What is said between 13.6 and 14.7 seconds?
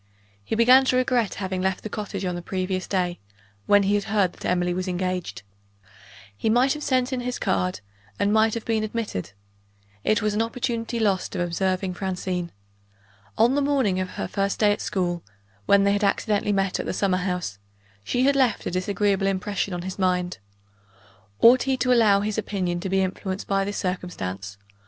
morning of her first